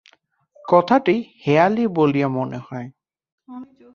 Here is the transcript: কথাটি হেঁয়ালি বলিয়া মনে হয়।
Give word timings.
কথাটি 0.65 1.15
হেঁয়ালি 1.45 1.83
বলিয়া 1.95 2.27
মনে 2.27 2.59
হয়। 2.67 2.87